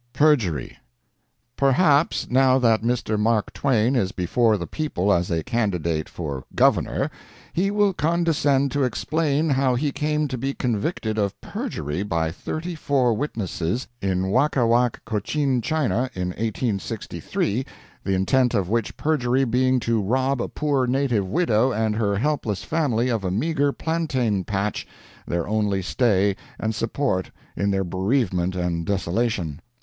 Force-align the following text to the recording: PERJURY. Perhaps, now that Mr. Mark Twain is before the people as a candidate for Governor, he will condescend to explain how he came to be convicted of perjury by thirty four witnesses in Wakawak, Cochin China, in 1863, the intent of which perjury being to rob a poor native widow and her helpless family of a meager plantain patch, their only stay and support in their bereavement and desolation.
PERJURY. 0.13 0.79
Perhaps, 1.55 2.27
now 2.31 2.57
that 2.57 2.81
Mr. 2.81 3.19
Mark 3.19 3.53
Twain 3.53 3.95
is 3.95 4.11
before 4.11 4.57
the 4.57 4.65
people 4.65 5.13
as 5.13 5.29
a 5.29 5.43
candidate 5.43 6.09
for 6.09 6.43
Governor, 6.55 7.11
he 7.53 7.69
will 7.69 7.93
condescend 7.93 8.71
to 8.71 8.83
explain 8.83 9.51
how 9.51 9.75
he 9.75 9.91
came 9.91 10.27
to 10.29 10.39
be 10.39 10.55
convicted 10.55 11.19
of 11.19 11.39
perjury 11.39 12.01
by 12.01 12.31
thirty 12.31 12.73
four 12.73 13.13
witnesses 13.13 13.87
in 14.01 14.31
Wakawak, 14.31 15.05
Cochin 15.05 15.61
China, 15.61 16.09
in 16.15 16.29
1863, 16.29 17.63
the 18.03 18.13
intent 18.15 18.55
of 18.55 18.69
which 18.69 18.97
perjury 18.97 19.43
being 19.43 19.79
to 19.81 20.01
rob 20.01 20.41
a 20.41 20.47
poor 20.47 20.87
native 20.87 21.27
widow 21.29 21.71
and 21.71 21.95
her 21.95 22.15
helpless 22.17 22.63
family 22.63 23.09
of 23.09 23.23
a 23.23 23.29
meager 23.29 23.71
plantain 23.71 24.43
patch, 24.43 24.87
their 25.27 25.47
only 25.47 25.83
stay 25.83 26.35
and 26.59 26.73
support 26.73 27.29
in 27.55 27.69
their 27.69 27.83
bereavement 27.83 28.55
and 28.55 28.87
desolation. 28.87 29.59